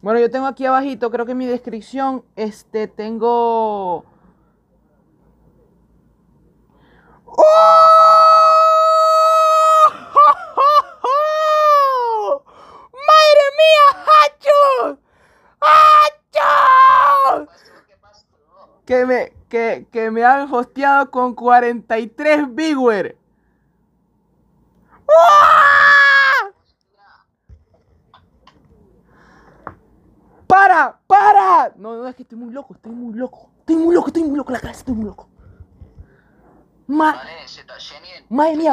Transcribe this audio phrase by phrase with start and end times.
[0.00, 4.04] Bueno, yo tengo aquí abajito, creo que en mi descripción, este, tengo...
[7.26, 7.42] ¡Oh!
[12.92, 14.98] ¡Madre mía, Hacho!
[15.60, 17.48] ¡Hacho!
[18.86, 23.16] Que me, que, que me han hosteado con 43 viewer.
[25.08, 25.27] ¡Ah!
[30.58, 31.00] ¡Para!
[31.06, 31.72] ¡Para!
[31.76, 33.48] No, no, es que estoy muy loco, estoy muy loco.
[33.60, 35.28] Estoy muy loco, estoy muy loco, la cabeza, estoy muy loco.
[36.88, 37.22] Ma
[38.28, 38.66] madre mía,